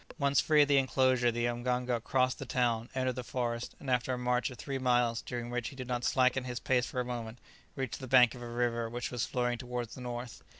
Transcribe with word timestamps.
Once 0.17 0.41
free 0.41 0.63
of 0.63 0.67
the 0.67 0.79
enclosure 0.79 1.31
the 1.31 1.45
mganga 1.45 2.01
crossed 2.03 2.39
the 2.39 2.45
town, 2.47 2.89
entered 2.95 3.13
the 3.13 3.23
forest, 3.23 3.75
and 3.79 3.87
after 3.87 4.11
a 4.11 4.17
march 4.17 4.49
of 4.49 4.57
three 4.57 4.79
miles, 4.79 5.21
during 5.21 5.51
which 5.51 5.67
he 5.67 5.75
did 5.75 5.87
not 5.87 6.03
slacken 6.03 6.43
his 6.43 6.59
pace 6.59 6.87
for 6.87 6.99
a 6.99 7.05
moment, 7.05 7.37
reached 7.75 7.99
the 7.99 8.07
bank 8.07 8.33
of 8.33 8.41
a 8.41 8.49
river 8.49 8.89
which 8.89 9.11
was 9.11 9.27
flowing 9.27 9.59
towards 9.59 9.93
the 9.93 10.01
north. 10.01 10.41